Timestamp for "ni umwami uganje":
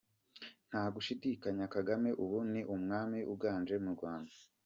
2.51-3.75